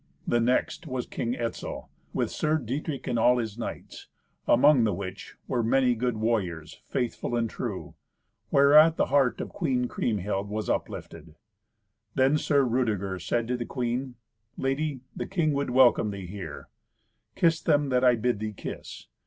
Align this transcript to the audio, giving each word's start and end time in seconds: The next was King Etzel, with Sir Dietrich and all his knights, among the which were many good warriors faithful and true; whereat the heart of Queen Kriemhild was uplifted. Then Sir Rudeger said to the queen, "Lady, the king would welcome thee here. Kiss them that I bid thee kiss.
The 0.27 0.39
next 0.39 0.87
was 0.87 1.05
King 1.05 1.35
Etzel, 1.37 1.91
with 2.11 2.31
Sir 2.31 2.57
Dietrich 2.57 3.05
and 3.05 3.19
all 3.19 3.37
his 3.37 3.55
knights, 3.55 4.07
among 4.47 4.83
the 4.83 4.95
which 4.95 5.35
were 5.47 5.61
many 5.61 5.93
good 5.93 6.17
warriors 6.17 6.81
faithful 6.87 7.35
and 7.35 7.47
true; 7.47 7.93
whereat 8.49 8.97
the 8.97 9.05
heart 9.13 9.39
of 9.41 9.49
Queen 9.49 9.87
Kriemhild 9.87 10.49
was 10.49 10.71
uplifted. 10.71 11.35
Then 12.15 12.39
Sir 12.39 12.63
Rudeger 12.63 13.19
said 13.19 13.47
to 13.49 13.55
the 13.57 13.63
queen, 13.67 14.15
"Lady, 14.57 15.01
the 15.15 15.27
king 15.27 15.53
would 15.53 15.69
welcome 15.69 16.09
thee 16.09 16.25
here. 16.25 16.69
Kiss 17.35 17.61
them 17.61 17.89
that 17.89 18.03
I 18.03 18.15
bid 18.15 18.39
thee 18.39 18.53
kiss. 18.53 19.05